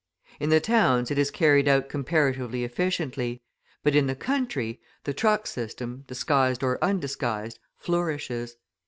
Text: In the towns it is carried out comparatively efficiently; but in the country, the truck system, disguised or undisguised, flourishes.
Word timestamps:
In 0.39 0.49
the 0.49 0.59
towns 0.59 1.11
it 1.11 1.19
is 1.19 1.29
carried 1.29 1.67
out 1.67 1.87
comparatively 1.87 2.63
efficiently; 2.63 3.43
but 3.83 3.93
in 3.93 4.07
the 4.07 4.15
country, 4.15 4.81
the 5.03 5.13
truck 5.13 5.45
system, 5.45 6.05
disguised 6.07 6.63
or 6.63 6.83
undisguised, 6.83 7.59
flourishes. 7.77 8.55